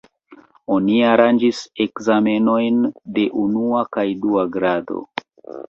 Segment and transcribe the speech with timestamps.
[0.75, 2.81] Oni aranĝis ekzamenojn
[3.19, 5.07] de unua kaj dua grado.